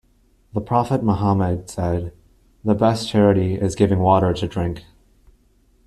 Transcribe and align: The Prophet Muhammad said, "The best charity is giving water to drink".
The 0.53 0.61
Prophet 0.61 1.03
Muhammad 1.03 1.69
said, 1.69 2.11
"The 2.65 2.73
best 2.73 3.07
charity 3.07 3.53
is 3.53 3.75
giving 3.75 3.99
water 3.99 4.33
to 4.33 4.47
drink". 4.47 4.83